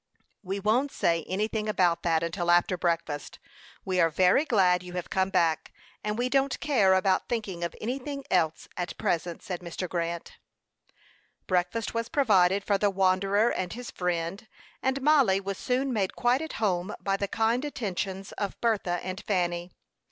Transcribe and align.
"We 0.41 0.59
won't 0.59 0.91
say 0.91 1.23
anything 1.29 1.69
about 1.69 2.01
that 2.01 2.23
until 2.23 2.49
after 2.49 2.75
breakfast. 2.75 3.37
We 3.85 3.99
are 4.01 4.09
very 4.09 4.45
glad 4.45 4.81
you 4.81 4.93
have 4.93 5.11
come 5.11 5.29
back; 5.29 5.71
and 6.03 6.17
we 6.17 6.27
don't 6.27 6.59
care 6.59 6.95
about 6.95 7.29
thinking 7.29 7.63
of 7.63 7.75
anything 7.79 8.23
else, 8.31 8.67
at 8.75 8.97
present," 8.97 9.43
said 9.43 9.59
Mr. 9.59 9.87
Grant. 9.87 10.39
Breakfast 11.45 11.93
was 11.93 12.09
provided 12.09 12.63
for 12.63 12.79
the 12.79 12.89
wanderer 12.89 13.51
and 13.51 13.73
his 13.73 13.91
friend, 13.91 14.47
and 14.81 15.03
Mollie 15.03 15.39
was 15.39 15.59
soon 15.59 15.93
made 15.93 16.15
quite 16.15 16.41
at 16.41 16.53
home 16.53 16.95
by 16.99 17.15
the 17.15 17.27
kind 17.27 17.63
attentions 17.63 18.31
of 18.31 18.59
Bertha 18.59 18.99
and 19.03 19.23
Fanny. 19.27 19.69